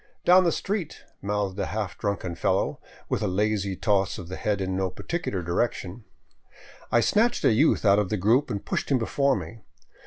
"Down 0.25 0.45
the 0.45 0.51
street," 0.51 1.03
mouthed 1.21 1.59
a 1.59 1.67
half 1.67 1.95
drunken 1.95 2.33
fellow, 2.33 2.79
with 3.07 3.21
a 3.21 3.27
lazy 3.27 3.75
toss 3.75 4.17
of 4.17 4.29
the 4.29 4.35
head 4.35 4.59
in 4.59 4.75
no 4.75 4.89
particular 4.89 5.43
direction. 5.43 6.05
I 6.91 7.01
snatched 7.01 7.45
a 7.45 7.53
youth 7.53 7.85
out 7.85 7.99
of 7.99 8.09
the 8.09 8.17
group 8.17 8.49
and 8.49 8.65
pushed 8.65 8.89
him 8.89 8.97
before 8.97 9.35
me. 9.35 9.61